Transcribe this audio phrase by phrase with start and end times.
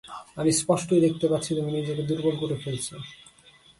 [0.39, 2.87] আমি স্পষ্টই দেখতে পাচ্ছি তুমি নিজেকে দুর্বল করে ফেলছ।